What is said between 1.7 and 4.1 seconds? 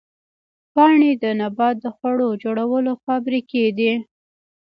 د خوړو جوړولو فابریکې دي